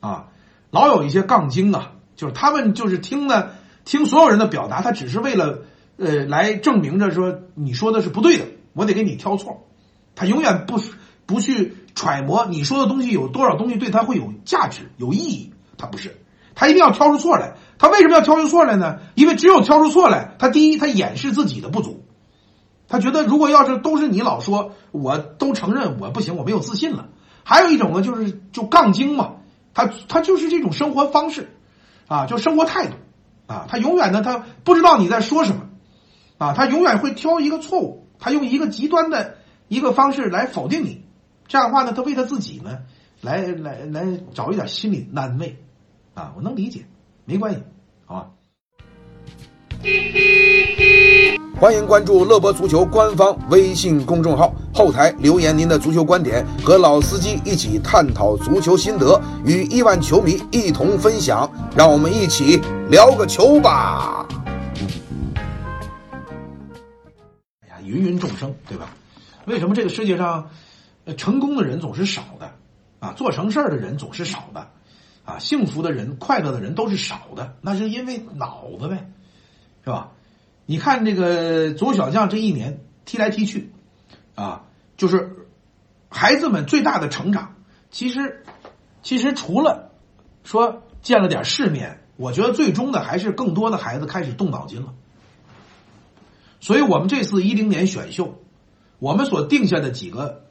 [0.00, 0.26] 啊，
[0.70, 5.60] 老有一些杠精啊，就是他们就是听的听所有人的表达，他只是为了
[5.98, 8.44] 呃来证明着说你说的是不对的。
[8.78, 9.66] 我得给你挑错，
[10.14, 10.80] 他永远不
[11.26, 15.52] 不去揣摩你说的东西有多少东西对他会有价值、有意义。
[15.76, 16.16] 他不是，
[16.54, 17.56] 他一定要挑出错来。
[17.76, 19.00] 他为什么要挑出错来呢？
[19.16, 22.04] 因为只有挑出错来，他第一，他掩饰自己的不足。
[22.86, 27.08] 他觉得如果要是都是你老说，我都承认我不行，我没有自信了。
[27.42, 29.32] 还有一种呢，就是就杠精嘛，
[29.74, 31.56] 他他就是这种生活方式
[32.06, 32.94] 啊，就生活态度
[33.48, 35.62] 啊，他永远呢，他不知道你在说什么
[36.38, 38.07] 啊，他永远会挑一个错误。
[38.18, 39.36] 他用一个极端的
[39.68, 41.02] 一个方式来否定你，
[41.46, 42.78] 这样的话呢，他为他自己呢，
[43.20, 45.56] 来来来找一点心理安慰，
[46.14, 46.84] 啊，我能理解，
[47.24, 47.62] 没关系，
[48.06, 48.30] 好吧。
[51.60, 64.24] 欢迎关注乐博足球官方微信公众号，后台留言您的足球观点，和老司机一起探讨足球心得，与亿万球迷一同分享，让我们一起聊个球吧。
[67.88, 68.94] 芸芸众生，对吧？
[69.46, 70.50] 为什么这个世界上，
[71.16, 72.52] 成功的人总是少的，
[73.00, 74.68] 啊，做成事儿的人总是少的，
[75.24, 77.56] 啊，幸福的人、快乐的人都是少的？
[77.62, 79.10] 那是因为脑子呗，
[79.84, 80.10] 是吧？
[80.66, 83.72] 你看这个左小将这一年踢来踢去，
[84.34, 84.64] 啊，
[84.98, 85.46] 就是
[86.10, 87.54] 孩子们最大的成长，
[87.90, 88.44] 其实，
[89.02, 89.92] 其实除了
[90.44, 94.92] 说见了点世面，我觉得最终的还是更多的孩子开始动脑筋了。
[96.60, 98.38] 所以我们这次一零年选秀，
[98.98, 100.44] 我们所定下的几个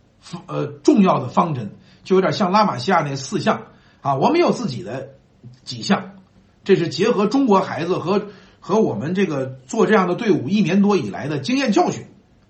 [0.46, 1.72] 呃重要的方针，
[2.04, 3.67] 就有点像拉玛西亚那四项
[4.02, 4.15] 啊。
[4.15, 5.15] 我们有自己的
[5.63, 6.15] 几项，
[6.63, 8.28] 这是结合中国孩子和
[8.60, 12.08] 和我们这个做这样的队伍一年多以来的经验教训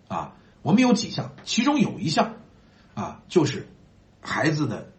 [0.07, 0.33] 啊。
[0.61, 2.35] 我们有几项，其中有一项
[2.93, 3.67] 啊，就是
[4.21, 4.91] 孩子的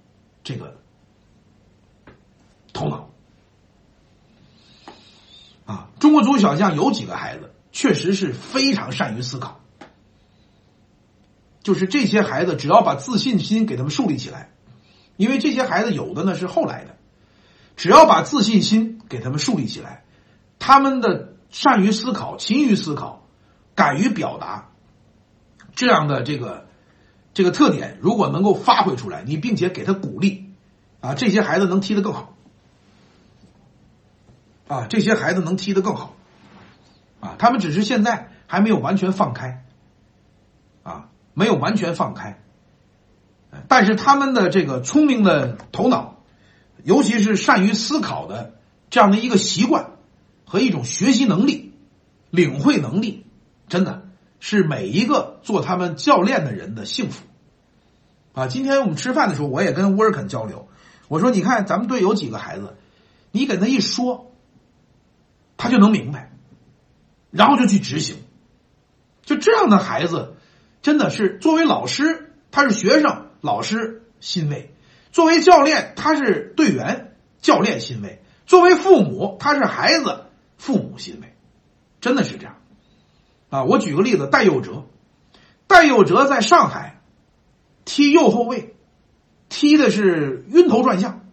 [0.43, 0.79] 这个
[2.73, 3.11] 头脑
[5.67, 5.91] 啊。
[6.01, 9.61] 中国足球小将有几个孩子确实是非常善于思考，
[11.63, 14.51] 就是这些孩子只要把自信心给他们树立起来，
[15.17, 16.97] 因为这些孩子有的呢是后来的，
[17.77, 20.03] 只要把自信心给他们树立起来，
[20.59, 23.25] 他们的善于思考、勤于思考、
[23.77, 24.73] 敢于表达
[25.77, 26.67] 这样的这个
[27.33, 30.51] 这个特点，如果能够发挥出来，你并且给他鼓励，
[30.99, 32.35] 啊，这些孩子能踢得更好。
[34.67, 36.17] 啊，这些孩子能踢得更好，
[37.21, 39.65] 啊，他们只是现在还没有完全放开，
[40.83, 42.41] 啊，没有完全放开，
[43.67, 46.23] 但是他们的这个聪明的头脑，
[46.85, 48.55] 尤其是善于思考的
[48.91, 49.91] 这样的一个习惯
[50.45, 51.73] 和一种学习能力、
[52.31, 53.27] 领会能力，
[53.69, 54.09] 真的
[54.41, 57.25] 是每一个做他们教练的人的幸福。
[58.35, 60.69] 啊，今天我们吃饭的时候，我也跟沃尔肯交流，
[61.09, 62.77] 我说：“你看，咱们队有几个孩子，
[63.33, 64.27] 你给他一说。”
[65.61, 66.31] 他就能明白，
[67.31, 68.17] 然后就去执行。
[69.25, 70.35] 就这样的孩子，
[70.81, 74.71] 真的是作为老师，他是学生，老师欣慰；
[75.13, 80.25] 作为教练，他是队员，教练欣慰；作为父母，他是孩子，
[80.57, 81.35] 父母欣慰。
[82.01, 82.57] 真的是这样。
[83.51, 84.85] 啊，我举个例子，戴佑哲，
[85.67, 87.03] 戴佑哲在上海
[87.85, 88.75] 踢右后卫，
[89.49, 91.27] 踢的是晕头转向，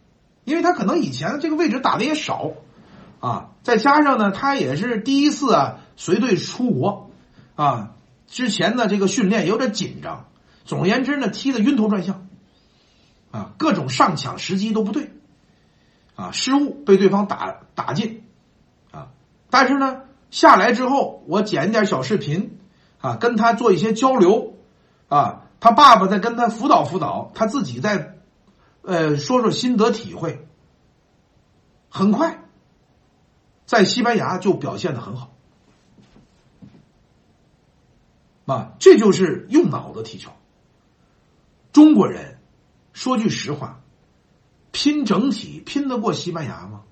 [0.44, 2.52] 因为他可能以前这个位置打的也少。
[3.22, 7.10] 啊，再加上呢，他也是第一次啊随队出国，
[7.56, 7.96] 啊，
[8.28, 10.28] 之前的这个训练有点紧张。
[10.66, 12.28] 总而言之呢，踢的晕头转向，
[13.32, 15.12] 啊，各种上抢时机都不对，
[16.16, 18.24] 啊，失误被对方打打进，
[18.92, 19.10] 啊，
[19.50, 22.58] 但是呢，下来之后我剪一点小视频，
[23.00, 24.56] 啊，跟他做一些交流，
[25.08, 28.16] 啊，他爸爸在跟他辅导辅导，他自己在，
[28.82, 30.48] 呃，说说心得体会，
[31.90, 32.42] 很快。
[33.68, 35.35] 在西班牙就表现的很好，
[38.46, 40.32] 啊，这就是用脑子踢球。
[41.72, 42.40] 中国人
[42.94, 43.82] 说句实话，
[44.72, 46.84] 拼整体拼得过西班牙吗？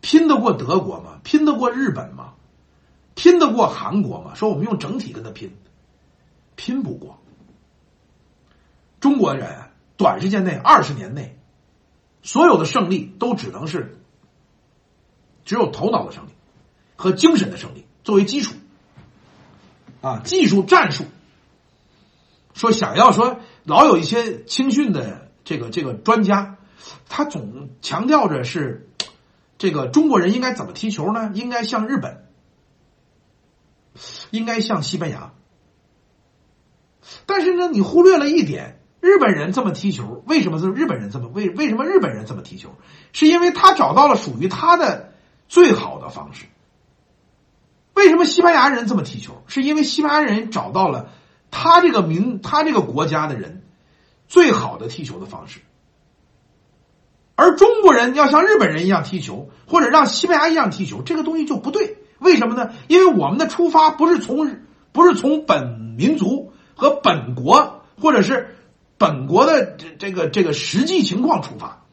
[0.00, 1.20] 拼得过德国吗？
[1.22, 2.34] 拼得过日本吗？
[3.14, 4.34] 拼得过韩国吗？
[4.34, 5.54] 说我们用整体跟他拼，
[6.56, 7.18] 拼不过。
[9.00, 11.38] 中国人短时间内二十年内，
[12.22, 13.98] 所有的胜利都只能是。
[15.44, 16.30] 只有头脑的胜利
[16.96, 18.54] 和精神的胜利作为基础，
[20.04, 21.04] 啊，技术战术。
[22.52, 26.58] 说想要说老有一些青训的这个这个专家，
[27.08, 28.90] 他总强调着是
[29.56, 31.30] 这个中国人应该怎么踢球呢？
[31.32, 32.26] 应该像日本，
[34.30, 35.32] 应该像西班牙。
[37.24, 42.74] 但是呢，你忽略了一点，日本人这么踢球，为什么是日本人这么为为什么日本人这么踢球？
[43.14, 45.12] 是因为他找到了属于他的。
[45.46, 46.46] 最好的方式。
[47.94, 49.42] 为什么西班牙人这么踢球？
[49.46, 51.10] 是因为西班牙人找到了
[51.50, 53.62] 他这个民、他这个国家的人
[54.28, 55.60] 最好的踢球的方式。
[57.36, 61.98] 而中国人要像日本人一样踢球，或者让西班牙一样踢球，这个东西就不对。
[62.18, 62.72] 为什么呢？
[62.88, 64.60] 因为我们的出发不是从
[64.92, 68.56] 不是从本民族和本国，或者是
[68.98, 71.84] 本国的这这个这个实际情况出发，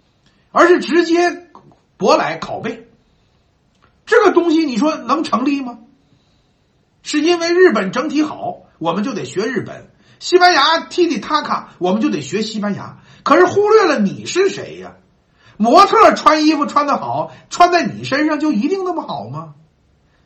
[0.52, 1.48] 而是直接
[1.98, 2.88] 博来拷贝。
[4.06, 5.80] 这个东西你说能成立吗？
[7.04, 9.88] 是因为日本整体好，我们就得学日本；
[10.20, 13.00] 西班牙踢踢他卡，我们就得学西班牙。
[13.24, 14.94] 可是忽略了你是谁呀？
[15.58, 19.54] 模特穿衣服穿的好，穿在你身上就一定那么好吗？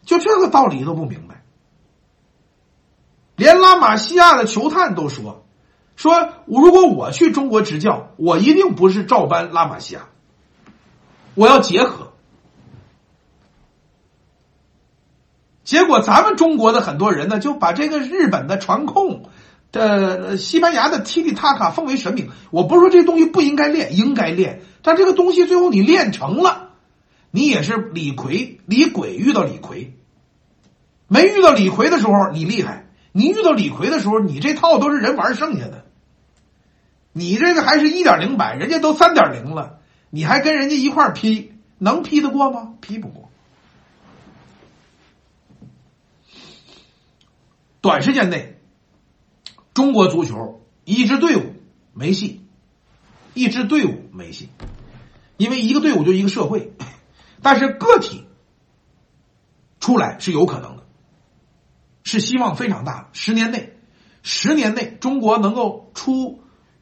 [0.06, 1.44] 就这个道理都不明白。
[3.36, 5.46] 连拉玛西亚的球探都说
[5.98, 10.08] ：“说如果我去中国执教，我一定不是照搬拉玛西亚，
[11.34, 12.05] 我要结合。”
[15.66, 19.24] 结果，咱们中国的很多人呢，就把这个日本的传控
[19.72, 22.30] 的西班牙的踢踢塔卡奉为神明。
[22.52, 24.62] 我不是说这东西不应该练，应该练。
[24.84, 26.70] 但这个东西最后你练成了，
[27.32, 29.94] 你也是李逵、李鬼遇到李逵，
[31.08, 35.84] 没遇到李逵的时候你厉害，你遇到李逵的时候，你这套都是人玩剩下的，
[37.12, 39.80] 你这个还是一点零版，人家都三点零了，
[40.12, 42.74] 你还跟人家一块劈，能劈得过吗？
[42.82, 43.25] 劈不过。
[47.86, 48.60] 短时间内，
[49.76, 51.54] 中国足球一支队伍
[51.94, 52.44] 没戏，
[53.36, 54.50] 一支队伍没戏，
[55.38, 56.74] 因为一个队伍就一个社会，
[57.44, 58.26] 但是个体
[59.80, 60.88] 出来是有可能的，
[62.04, 63.10] 是希望非常大。
[63.14, 63.78] 十年内，
[64.24, 66.40] 十年内中国能够出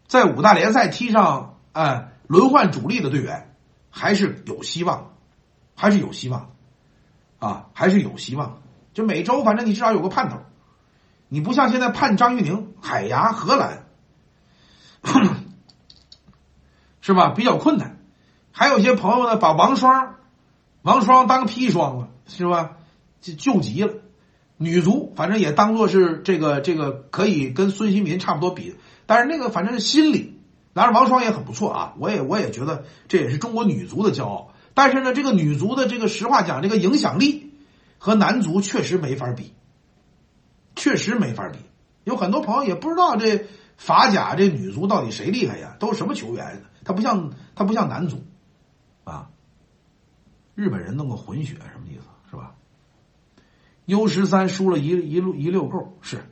[0.08, 3.54] 在五大联赛踢上啊轮换主力的队员，
[3.90, 5.18] 还是有希望，
[5.76, 6.54] 还是有希望
[7.40, 8.62] 啊，还是有希望。
[8.94, 10.38] 就每周，反正你至少有个盼头。
[11.34, 13.88] 你不像现在判张玉宁、海牙、荷兰，
[17.02, 17.34] 是吧？
[17.36, 17.98] 比较困难。
[18.52, 20.18] 还有些朋友呢，把王双、
[20.84, 22.78] 王双当砒霜了，是吧？
[23.20, 23.96] 就救急了。
[24.58, 28.76] 女足反正也当做是这个这个可以跟孙兴民差不多比，
[29.08, 30.40] 但是那个反正是心理。
[30.74, 34.54] 当然，王双也很不错啊，我也我也觉得这也是中国女足的骄傲。
[34.76, 37.56] 但是呢，这个女足的这个实话讲，这个影响力
[37.98, 39.54] 和男足确实没法比，
[40.76, 41.60] 确实没法比。
[42.04, 43.46] 有很多朋友也不知道这
[43.78, 45.76] 法甲这女足到底谁厉害呀？
[45.80, 46.64] 都什么球员？
[46.84, 48.24] 他不像他不像男足
[49.04, 49.30] 啊。
[50.56, 52.06] 日本人弄个混血什么意思？
[52.30, 52.56] 是吧
[53.86, 56.24] ？U 十三输了一一路一溜够是，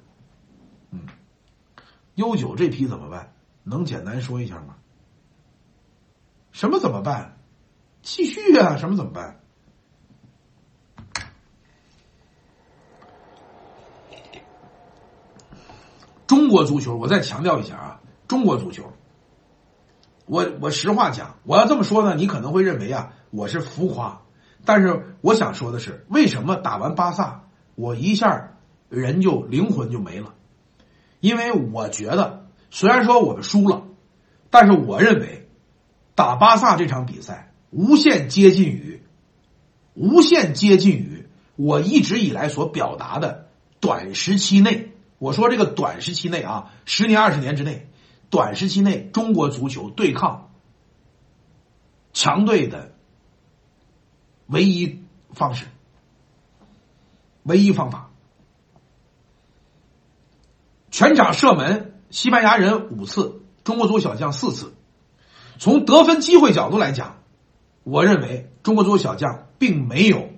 [0.92, 1.02] 嗯
[2.16, 3.34] ，U 九这批怎么办？
[3.64, 4.76] 能简单说一下吗？
[6.52, 7.38] 什么怎么办？
[8.02, 8.78] 继续啊！
[8.78, 9.41] 什么怎么办？
[16.32, 18.00] 中国足球，我再强调一下啊！
[18.30, 18.94] 中国足球，
[20.26, 24.22] 我我实话讲，我要这么说呢，你可能会认为啊，我是浮夸。
[24.64, 28.54] 但是我想说的是，为什么打完巴萨，我一下
[28.88, 30.34] 人就灵魂就没了？
[31.20, 33.84] 因为我觉得，虽然说我们输了，
[34.50, 35.50] 但是我认为
[36.16, 37.52] 打巴萨这场比赛。
[37.72, 39.04] 无限接近于，
[39.96, 43.48] 无限接近于我一直以来所表达的
[43.82, 44.91] 短时期内，
[45.22, 47.88] 我说这个短时期内啊，十年二十年之内，
[48.32, 50.50] 短时期内中国足球对抗
[52.12, 52.96] 强队的
[54.48, 55.68] 唯一方式，
[57.44, 58.10] 唯一方法，
[60.90, 64.74] 全场射门，西班牙人五次，中国足球小将四次，
[65.60, 67.20] 从得分机会角度来讲。
[67.84, 70.32] 我认为中国足球小将并没有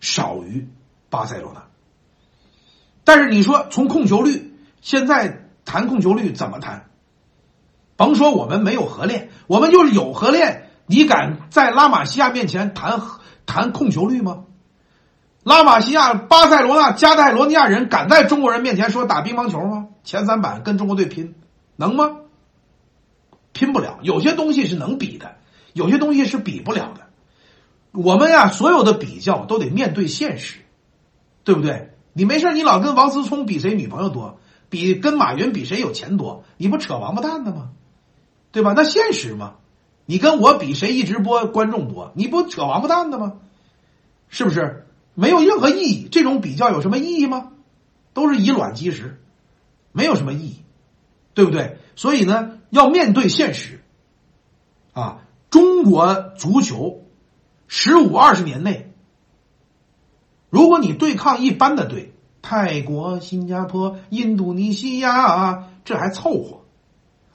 [0.00, 0.68] 少于
[1.08, 1.69] 巴塞罗那，
[3.10, 6.90] 但是你说从控球率，现在谈控球率怎么谈？
[7.96, 13.02] 甭说我们没有合练，我们就是有合练，你敢在拉玛西亚面前谈
[13.46, 14.44] 谈控球率吗？
[15.42, 19.88] 拉玛西亚、巴塞罗那、加泰罗尼亚人敢在中国人面前说打乒乓球吗？
[20.04, 21.34] 前三板跟中国队拼，
[21.74, 22.12] 能吗？
[23.50, 25.34] 拼不了，有些东西是能比的。
[25.72, 27.08] 有些东西是比不了的，
[27.90, 30.60] 我们呀，所有的比较都得面对现实，
[31.42, 31.90] 对不对？
[32.20, 37.70] 你没事，你老跟王思聪比谁女朋友多，比跟马云比谁有钱多，你不扯王八蛋的吗？
[38.52, 38.74] 对吧？
[38.76, 39.54] 那现实嘛，
[40.04, 43.38] 你跟我比谁一直播观众多，你不扯王八蛋的吗？
[44.28, 44.86] 是不是？
[45.14, 47.52] 没有任何意义，这种比较有什么意义吗？
[48.12, 49.18] 都是以卵击石，
[49.92, 50.62] 没有什么意义，
[51.32, 51.78] 对不对？
[51.96, 53.82] 所以呢，要面对现实，
[54.92, 55.22] 啊。
[55.48, 57.06] 中国足球
[57.66, 58.89] 十五二十年内，
[60.50, 66.60] 如果你对抗一般的队，泰国、新加坡、印度尼西亚啊，这还凑合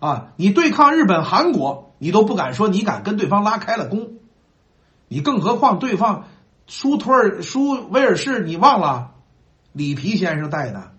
[0.05, 0.33] 啊。
[0.35, 4.13] 你对抗日本、韩国，你都不敢说你敢跟对方拉开了弓，
[5.07, 6.25] 你更何况对方
[6.67, 9.11] 输托尔、输威尔士，你忘了
[9.71, 10.91] 里皮先生带的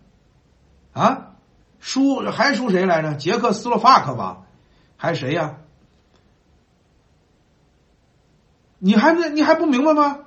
[0.93, 1.33] 啊？
[1.79, 3.15] 输还输谁来着？
[3.15, 4.43] 捷克斯洛伐克吧？
[4.97, 5.57] 还谁呀？
[8.79, 10.21] 你还那你还不明白吗？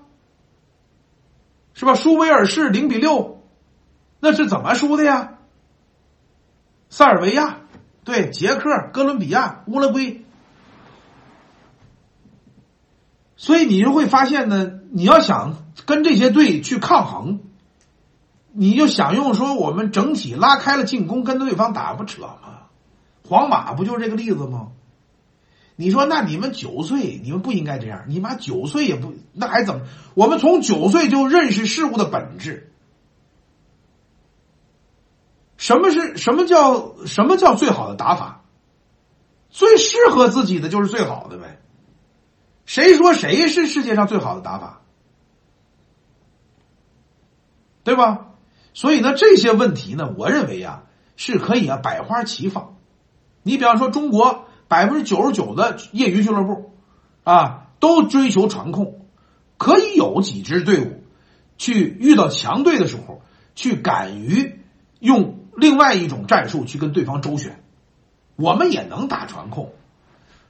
[1.79, 1.93] 是吧？
[1.93, 3.41] 输威尔士零比六，
[4.19, 5.37] 那是怎么输的呀？
[6.89, 7.59] 塞尔维亚
[8.03, 10.25] 对捷克、哥伦比亚、乌拉圭，
[13.37, 17.39] 所以你就会发现呢，你要想跟这些队去抗衡，
[18.51, 22.67] 你就想用说我们整体拉开了进攻跟对方打不扯吗？
[23.25, 24.73] 皇马不就是这个例子吗？
[25.79, 28.03] 你说那你们九岁，你们不应该这样。
[28.09, 29.85] 你妈九岁也不，那还怎么？
[30.13, 32.73] 我们从九岁就认识事物的本质。
[35.55, 38.43] 什么是什么叫什么叫最好的打法？
[39.49, 41.62] 最适合自己的就是最好的呗。
[42.65, 44.81] 谁说谁是世界上最好的打法？
[47.85, 48.31] 对吧？
[48.73, 50.83] 所以呢，这些问题呢，我认为啊，
[51.15, 52.75] 是可以啊，百花齐放。
[53.43, 54.43] 你比方说中国。
[54.69, 56.71] 百分之九十九的业余俱乐部，
[57.25, 59.01] 啊，都追求传控，
[59.57, 61.03] 可以有几支队伍，
[61.57, 63.21] 去遇到强队的时候，
[63.55, 64.61] 去敢于
[64.99, 67.61] 用另外一种战术去跟对方周旋。
[68.35, 69.73] 我们也能打传控，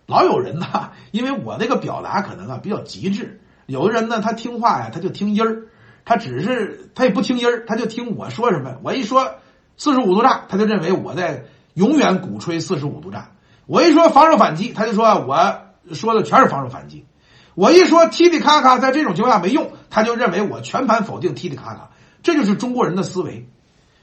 [0.05, 5.63] 老有人呢， 因为我那个表达可能啊比较极致，有的人呢他听话呀，他就听音儿，
[6.03, 8.75] 他只是他也不听音儿，他就听我说什么。
[8.83, 9.35] 我一说
[9.77, 13.31] 四十五度炸，他就认为我在永远鼓吹四十五度炸。
[13.69, 15.61] 我一说防守反击，他就说我
[15.93, 17.05] 说的全是防守反击；
[17.53, 21.91] 我一说踢踢卡卡，在这种情况下没用，他就认为我全盘否定踢踢卡卡，
[22.23, 23.47] 这就是中国人的思维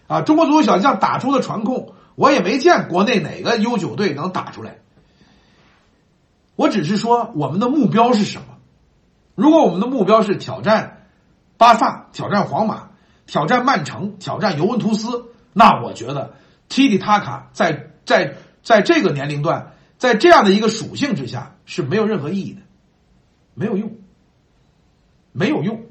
[0.07, 0.23] 啊！
[0.23, 4.77] 中国足球小将打出的传控，我也没见国内哪个 U 九队能打出来。
[6.55, 8.47] 我只是说，我们的目标是什么？
[9.35, 11.09] 如果我们的目标是挑战
[11.57, 12.91] 巴萨、挑战皇马、
[13.27, 16.35] 挑战曼城、挑战尤文图斯，那我觉得
[16.69, 18.37] 踢踢卡卡在在
[18.67, 22.63] 在这个年龄段，在这样的一个属性之下是没有任何意义的，
[23.55, 23.97] 没有用，
[25.31, 25.87] 没有用，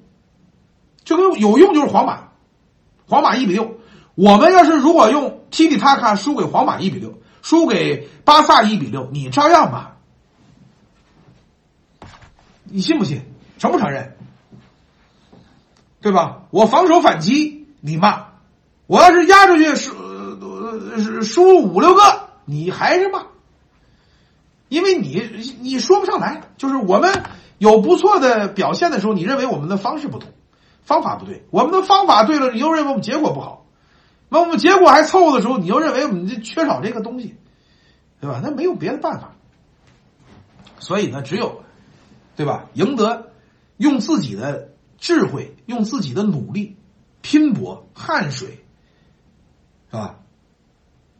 [1.06, 2.32] 就跟有用就是皇马，
[3.08, 3.78] 皇马一比六，
[4.16, 9.92] 我们要是如果用踢踢塔卡输给皇马一比六，输给巴萨一比六，你照样骂。
[12.66, 13.22] 你信不信？
[13.58, 14.18] 承不承认？
[16.02, 16.42] 对吧？
[16.50, 18.34] 我防守反击，你骂；
[18.86, 23.28] 我要是压出去输输五六个，你还是骂。
[24.70, 25.22] 因为你
[25.60, 27.24] 你说不上来，就是我们
[27.58, 30.32] 有不错的表现的时候，你认为我们的方式不同，
[30.84, 33.66] 方法不对；我们的方法对了，你又认为我们结果不好。
[34.30, 37.36] 那我们结果还凑合的时候，你又认为我们这缺少这个东西，
[38.22, 38.40] 对吧？
[38.42, 39.36] 那没有别的办法。
[40.80, 41.62] 所以呢，只有。
[42.38, 42.66] 对吧？
[42.74, 43.32] 赢得
[43.78, 46.76] 用自己的智慧、用自己的努力、
[47.22, 48.66] 拼搏、汗水，
[49.90, 50.20] 是吧？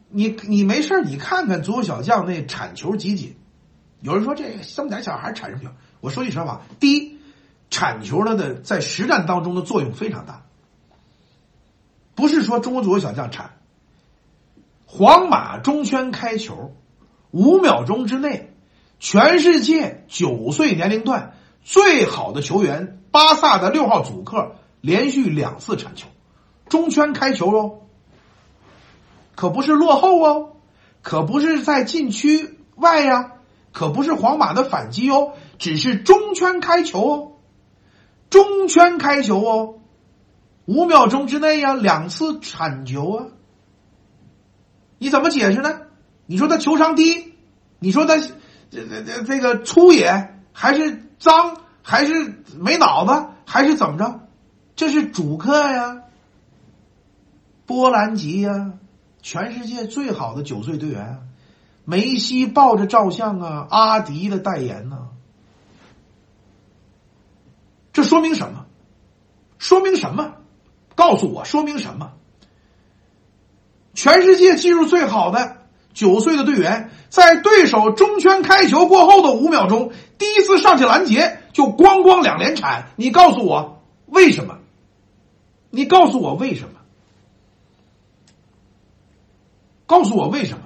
[0.08, 3.36] 你你没事你看看足球小将那铲球集锦。
[4.00, 4.44] 有人说这
[4.74, 5.70] 这么点小孩铲什么球？
[6.00, 7.18] 我说句实话，第一，
[7.70, 10.44] 铲球它的在实战当中的作用非常大，
[12.14, 13.50] 不是说中国足球小将铲。
[14.84, 16.74] 皇马中圈开球，
[17.30, 18.52] 五秒钟之内。
[18.98, 26.08] 全世界九岁年龄段最好的球员，巴萨的六号主客连续两次铲球，
[26.68, 27.80] 中圈开球哦，
[29.36, 30.56] 可不是落后哦，
[31.02, 33.34] 可不是在禁区外呀，
[33.70, 37.32] 可不是皇马的反击哦，只是中圈开球哦，
[38.30, 39.74] 中圈开球哦，
[40.64, 43.26] 五秒钟之内呀，两次铲球啊，
[44.98, 45.82] 你怎么解释呢？
[46.26, 47.34] 你说他球商低，
[47.78, 48.16] 你说他。
[48.68, 54.26] 这这这这个粗野还是脏还是没脑子还是怎么着？
[54.74, 56.02] 这是主客呀，
[57.64, 58.72] 波兰籍呀，
[59.26, 61.18] 全世界最好的九岁队员，
[61.84, 65.08] 梅西抱着照相啊，阿迪的代言呢。
[67.92, 68.66] 这说明什么？
[69.58, 70.34] 说明什么？
[70.94, 72.12] 告诉我，说明什么？
[73.94, 75.56] 全世界技术最好的。
[75.92, 82.90] 九岁的队员在对手中圈开球过后的五秒钟，第一次上去拦截就咣咣两连铲。
[82.94, 84.58] 你告诉我为什么？
[85.70, 86.75] 你告诉我为什么？
[89.86, 90.64] 告诉我为什么？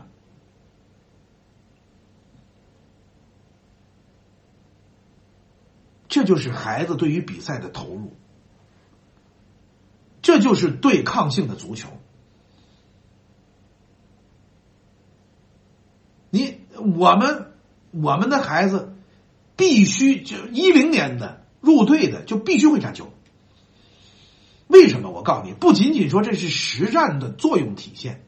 [6.09, 8.17] 这就是孩子对于比赛的投入，
[10.23, 11.89] 这就是对抗性的足球。
[16.31, 17.53] 你我们
[17.93, 18.97] 我们的孩子
[19.57, 23.13] 必须就一零年的入队的就必须会占球。
[24.67, 25.11] 为什么？
[25.11, 28.25] 我告诉你，不仅仅说这是实战的作用体现，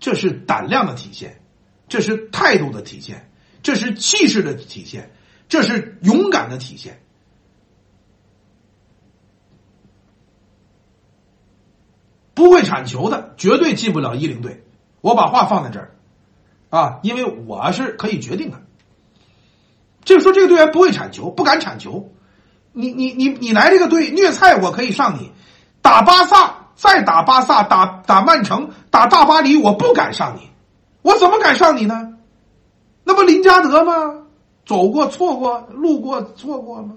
[0.00, 1.40] 这是胆量的体现，
[1.86, 3.30] 这是态度的体现，
[3.62, 5.12] 这是气势的体现，
[5.48, 7.00] 这是勇敢的体现。
[12.32, 14.64] 不会铲球的绝对进不了一零队。
[15.02, 15.94] 我把话放在这儿。
[16.70, 18.62] 啊，因为我是可以决定的。
[20.04, 22.10] 就是说，这个队员不会铲球，不敢铲球。
[22.72, 25.32] 你你你你来这个队虐菜，我可以上你。
[25.82, 30.48] 打巴萨，再打巴萨，打打曼城，打大巴黎，我不敢上你。
[31.02, 32.14] 我怎么敢上你呢？
[33.04, 34.22] 那不林加德吗？
[34.64, 36.94] 走过错过，路过错过吗？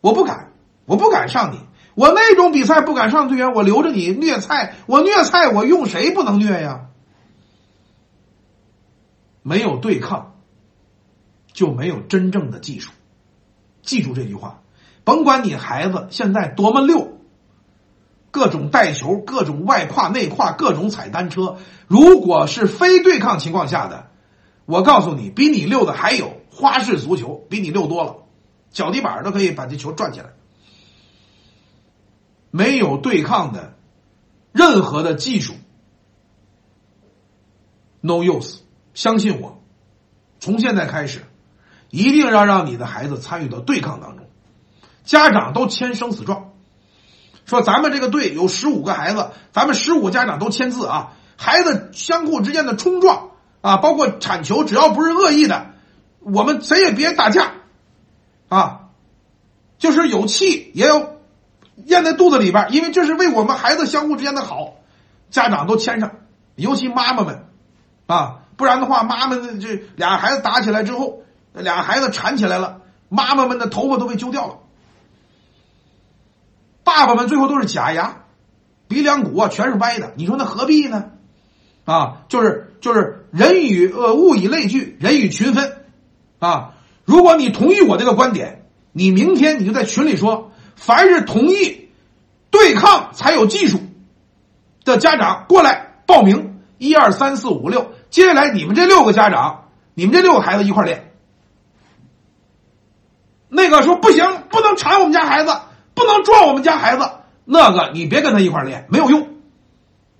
[0.00, 0.52] 我不敢，
[0.86, 1.60] 我不敢上你。
[1.94, 4.76] 我那种比赛不敢上队员，我留着你虐菜。
[4.86, 6.86] 我虐菜，我用谁不能虐呀？
[9.42, 10.32] 没有对抗，
[11.52, 12.90] 就没有真正的技术。
[13.82, 14.62] 记住这句话，
[15.04, 17.17] 甭管你孩子现在多么溜，
[18.38, 21.56] 各种带球、各种外跨、内跨、各种踩单车，
[21.88, 24.10] 如果是非对抗情况下的，
[24.64, 28.14] 我告诉你，比你溜的还有花式足球，比你溜多了，
[28.70, 30.26] 脚底板都可以把这球转起来。
[32.52, 33.74] 没有对抗的
[34.52, 35.54] 任何的技术
[38.00, 38.58] ，no use。
[38.94, 39.60] 相信我，
[40.38, 41.24] 从现在开始，
[41.90, 44.26] 一定要让你的孩子参与到对抗当中。
[45.02, 46.47] 家长都签生死状，
[47.48, 51.14] 说咱们这个队有十五个孩子，咱们十五家长都签字啊。
[51.36, 53.30] 孩子相互之间的冲撞
[53.62, 55.70] 啊，包括铲球，只要不是恶意的，
[56.20, 57.52] 我们谁也别打架，
[58.48, 58.80] 啊，
[59.78, 61.14] 就是有气也要
[61.86, 64.74] 咽在肚子里边，因为这是为我们孩子相互之间的好，
[65.30, 66.10] 家长都签上，
[66.54, 67.46] 尤其妈妈们
[68.06, 71.22] 啊，不然的话，妈妈这俩孩子打起来之后，
[71.54, 74.58] 俩孩子缠起来了，妈妈们的头发都被揪掉了，
[76.88, 78.22] 爸爸们最后都是假牙，
[78.88, 81.10] 鼻梁骨啊全是歪的，你说那何必呢？
[81.84, 85.84] 啊，就是就是人与呃物以类聚，人以群分，
[86.38, 86.72] 啊，
[87.04, 91.90] 如果你同意我这个观点，你明天你就在群里说，凡是同意
[92.50, 93.80] 对抗才有技术
[94.82, 101.12] 的家长过来报名，一二三四五六，接下来你们这六个家长，你们这六个孩子一块练。
[103.50, 105.54] 那个说不行，不能缠我们家孩子，
[105.98, 107.10] 不能撞我们家孩子，
[107.44, 109.28] 那个你别跟他一块练，没有用。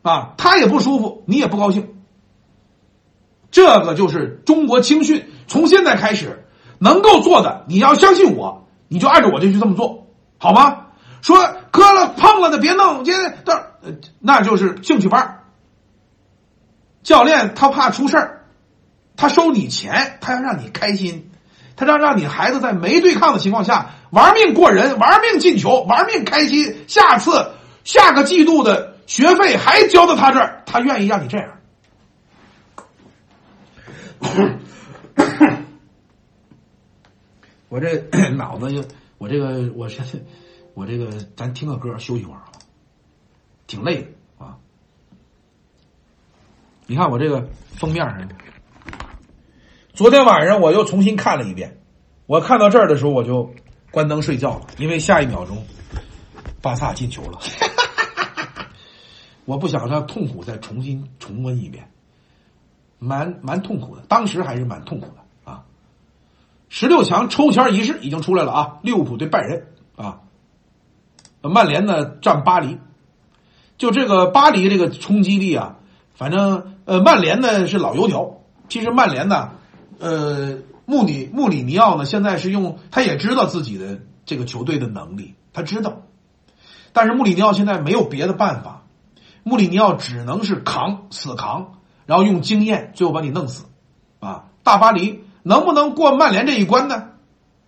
[0.03, 1.95] 啊，他也不舒服，你也不高兴。
[3.51, 6.47] 这个就是中国青训，从现在开始
[6.79, 10.07] 能够做的，你要相信我，你就按照我这句这么做，
[10.39, 10.87] 好吗？
[11.23, 11.37] 说
[11.71, 13.61] 磕了碰了的别弄，今天到
[14.21, 15.45] 那就是兴趣班。
[17.03, 18.43] 教练他怕出事，
[19.17, 21.28] 他收你钱，他要让你开心，
[21.79, 26.85] 他让让你孩子在没对抗的情况下玩命过人，玩命进球，玩命开心。
[26.89, 27.53] 下次
[27.85, 28.99] 下个季度的。
[29.09, 31.49] 学费还交到他这儿，他愿意让你这样。
[37.71, 37.97] 我这
[38.37, 38.85] 脑子就，
[39.17, 40.03] 我这个，我这，
[40.75, 42.53] 我这个，咱听个歌休息会儿啊，
[43.67, 44.09] 挺累的
[44.45, 44.59] 啊。
[46.87, 47.49] 你看我这个
[47.79, 48.29] 封面上，
[49.99, 51.81] 昨天晚上我又重新看了一遍，
[52.27, 53.53] 我看到这儿的时候我就
[53.91, 55.67] 关灯睡觉了，因为下一秒钟，
[56.63, 57.41] 巴萨进球了。
[59.45, 61.91] 我不想让痛苦再重新重温一遍，
[63.01, 65.65] 蛮蛮痛苦的，当时还是蛮痛苦的啊！
[66.69, 70.21] 十六强抽签仪式已经出来了啊，利物浦对拜仁啊，
[71.43, 72.79] 曼联呢战巴黎，
[73.79, 75.79] 就这个巴黎这个冲击力啊，
[76.15, 78.39] 反正呃曼联呢是老油条，
[78.69, 79.55] 其实曼联呢，
[79.99, 86.03] 呃穆里穆里尼奥呢现在是用他也知道自己的这个球队的能力，他知道，
[86.93, 88.85] 但是穆里尼奥现在没有别的办法。
[89.45, 93.65] 穆里尼奥只能是扛死扛，然后用经验最后把你弄死，
[94.21, 94.45] 啊！
[94.63, 97.11] 大巴黎能不能过曼联这一关呢？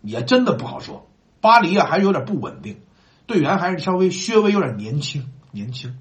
[0.03, 1.09] 也真的不好说。
[1.41, 2.81] 巴黎啊，还是有点不稳定，
[3.27, 5.97] 队员还是稍微稍微有点年轻年轻。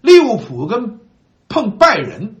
[0.00, 0.98] 利物浦跟
[1.48, 2.36] 碰拜仁，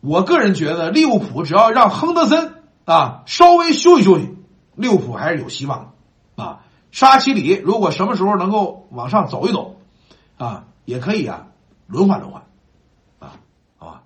[0.00, 4.36] 我个人觉得利物浦只要让亨德森啊稍微休息休息，
[4.76, 5.92] 利物浦还是有希望
[6.36, 6.60] 的啊。
[6.92, 9.76] 沙奇里如果什么时候能够往上走一走，
[10.36, 11.46] 啊，也可以啊。
[11.86, 12.42] 轮换轮换，
[13.18, 13.32] 啊，
[13.76, 14.02] 好吧。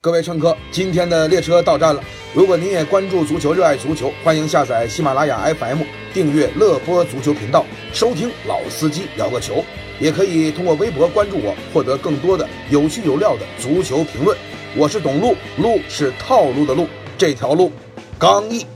[0.00, 2.00] 各位乘客，今天的列车到站了。
[2.32, 5.82] 如果您也关注足球，热爱足球，欢迎下载喜马拉雅 FM，
[6.14, 9.64] 订阅乐播足球频道，收听老司机聊个球。
[9.98, 14.36] 也可以通过微博关注我，获得更多的有趣有料的足球评论。
[14.76, 16.86] 我是董路，路是套路的路，
[17.16, 17.72] 这条路
[18.18, 18.66] 刚毅。